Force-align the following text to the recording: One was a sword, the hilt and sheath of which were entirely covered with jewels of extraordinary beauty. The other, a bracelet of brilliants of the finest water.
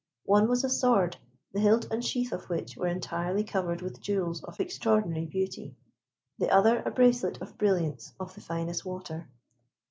One 0.25 0.47
was 0.47 0.63
a 0.63 0.69
sword, 0.71 1.17
the 1.53 1.59
hilt 1.59 1.85
and 1.91 2.03
sheath 2.03 2.31
of 2.31 2.49
which 2.49 2.75
were 2.75 2.87
entirely 2.87 3.43
covered 3.43 3.83
with 3.83 4.01
jewels 4.01 4.43
of 4.43 4.59
extraordinary 4.59 5.27
beauty. 5.27 5.75
The 6.39 6.49
other, 6.49 6.81
a 6.83 6.89
bracelet 6.89 7.39
of 7.39 7.55
brilliants 7.59 8.11
of 8.19 8.33
the 8.33 8.41
finest 8.41 8.83
water. 8.83 9.29